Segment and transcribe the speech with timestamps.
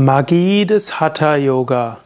[0.00, 1.98] Magie des Hatha Yoga.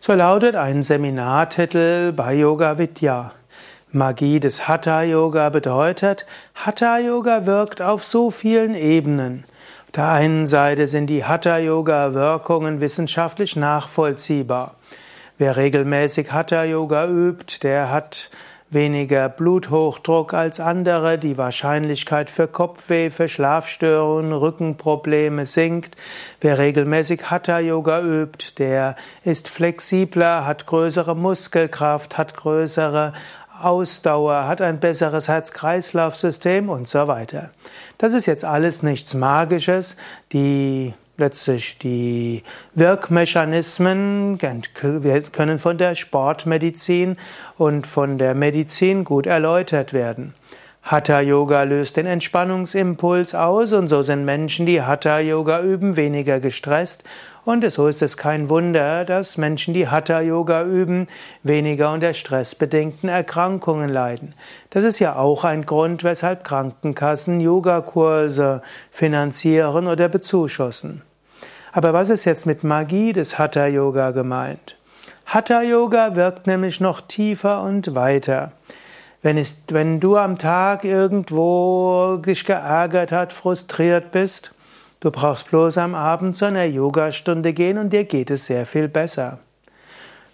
[0.00, 3.30] So lautet ein Seminartitel bei Yoga Vidya.
[3.92, 9.44] Magie des Hatha Yoga bedeutet, Hatha Yoga wirkt auf so vielen Ebenen.
[9.84, 14.74] Auf der einen Seite sind die Hatha Yoga Wirkungen wissenschaftlich nachvollziehbar.
[15.38, 18.28] Wer regelmäßig Hatha Yoga übt, der hat
[18.70, 25.96] weniger Bluthochdruck als andere, die Wahrscheinlichkeit für Kopfweh, für Schlafstörungen, Rückenprobleme sinkt.
[26.40, 33.12] Wer regelmäßig Hatha Yoga übt, der ist flexibler, hat größere Muskelkraft, hat größere
[33.60, 37.50] Ausdauer, hat ein besseres Herz-Kreislauf-System und so weiter.
[37.98, 39.96] Das ist jetzt alles nichts Magisches.
[40.32, 42.42] Die letztlich die
[42.74, 47.16] Wirkmechanismen können von der Sportmedizin
[47.58, 50.34] und von der Medizin gut erläutert werden.
[50.82, 56.38] Hatha Yoga löst den Entspannungsimpuls aus und so sind Menschen, die Hatha Yoga üben, weniger
[56.38, 57.02] gestresst
[57.46, 61.06] und so ist es kein Wunder, dass Menschen, die Hatha Yoga üben,
[61.44, 64.34] weniger unter stressbedingten Erkrankungen leiden.
[64.70, 71.02] Das ist ja auch ein Grund, weshalb Krankenkassen Yogakurse finanzieren oder bezuschussen.
[71.76, 74.76] Aber was ist jetzt mit Magie des Hatha Yoga gemeint?
[75.26, 78.52] Hatha Yoga wirkt nämlich noch tiefer und weiter.
[79.20, 84.52] Wenn, es, wenn du am Tag irgendwo dich geärgert hat, frustriert bist,
[85.00, 88.88] du brauchst bloß am Abend zu einer Yogastunde gehen und dir geht es sehr viel
[88.88, 89.40] besser.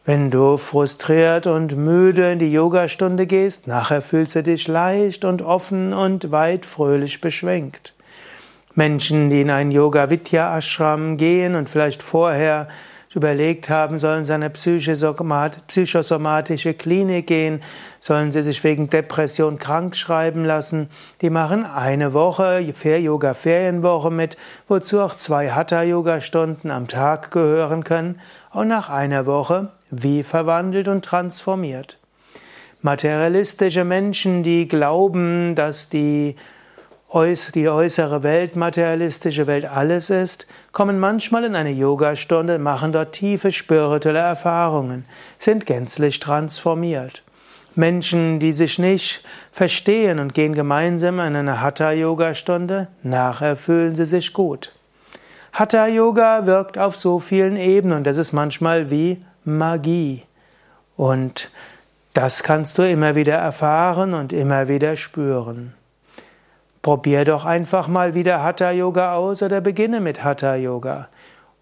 [0.04, 5.42] Wenn du frustriert und müde in die Yogastunde gehst, nachher fühlst du dich leicht und
[5.42, 7.94] offen und weit fröhlich beschwingt.
[8.74, 12.68] Menschen, die in einen Yoga Vidya Ashram gehen und vielleicht vorher
[13.14, 17.60] überlegt haben, sollen sie eine psychosomatische Klinik gehen,
[18.00, 20.88] sollen sie sich wegen Depression krank schreiben lassen.
[21.20, 24.36] Die machen eine Woche Yoga Ferienwoche mit,
[24.68, 28.20] wozu auch zwei Hatha Yoga Stunden am Tag gehören können
[28.52, 31.98] und nach einer Woche wie verwandelt und transformiert.
[32.80, 36.34] Materialistische Menschen, die glauben, dass die
[37.54, 43.52] die äußere Welt, materialistische Welt alles ist, kommen manchmal in eine Yogastunde, machen dort tiefe
[43.52, 45.04] spirituelle Erfahrungen,
[45.38, 47.22] sind gänzlich transformiert.
[47.74, 54.32] Menschen, die sich nicht verstehen und gehen gemeinsam in eine Hatha-Yoga-Stunde, nachher fühlen sie sich
[54.32, 54.72] gut.
[55.52, 60.22] Hatha-Yoga wirkt auf so vielen Ebenen und das ist manchmal wie Magie.
[60.96, 61.50] Und
[62.14, 65.74] das kannst du immer wieder erfahren und immer wieder spüren.
[66.82, 71.06] Probier doch einfach mal wieder Hatha Yoga aus oder beginne mit Hatha Yoga.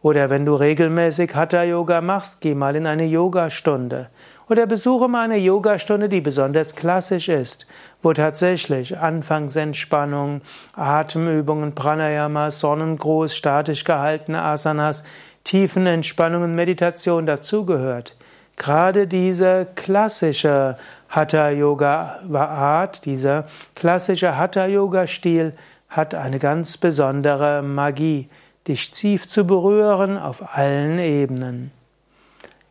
[0.00, 4.08] Oder wenn du regelmäßig Hatha Yoga machst, geh mal in eine Yogastunde.
[4.48, 7.66] Oder besuche mal eine Yogastunde, die besonders klassisch ist,
[8.03, 10.41] wo tatsächlich Anfangsentspannung,
[10.75, 15.04] Atemübungen, Pranayama, Sonnengruß, statisch gehaltene Asanas,
[15.44, 18.16] Tiefenentspannung und Meditation dazugehört.
[18.60, 20.76] Gerade diese klassische
[21.09, 25.54] Hatha-Yoga-Art, dieser klassische Hatha-Yoga-Stil
[25.88, 28.28] hat eine ganz besondere Magie,
[28.69, 31.70] dich tief zu berühren auf allen Ebenen.